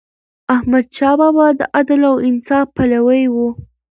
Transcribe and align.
احمدشاه 0.55 1.13
بابا 1.19 1.47
د 1.59 1.61
عدل 1.77 2.01
او 2.09 2.15
انصاف 2.29 2.65
پلوی 2.75 3.23
و. 3.33 3.35